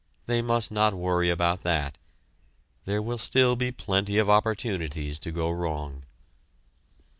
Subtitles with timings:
[0.25, 1.99] They must not worry about that
[2.85, 6.05] there will still be plenty of opportunities to go wrong!